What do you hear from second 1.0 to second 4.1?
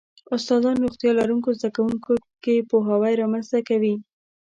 لرونکو زده کوونکو کې پوهاوی رامنځته کوي.